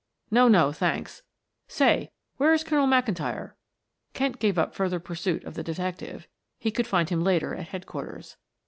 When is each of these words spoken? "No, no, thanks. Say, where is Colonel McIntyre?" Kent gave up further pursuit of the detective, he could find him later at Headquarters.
"No, 0.31 0.47
no, 0.47 0.71
thanks. 0.71 1.21
Say, 1.67 2.09
where 2.37 2.53
is 2.55 2.63
Colonel 2.63 2.87
McIntyre?" 2.87 3.51
Kent 4.15 4.39
gave 4.39 4.57
up 4.57 4.73
further 4.73 4.99
pursuit 4.99 5.43
of 5.43 5.53
the 5.53 5.61
detective, 5.61 6.27
he 6.57 6.71
could 6.71 6.87
find 6.87 7.09
him 7.09 7.23
later 7.23 7.53
at 7.53 7.67
Headquarters. 7.67 8.35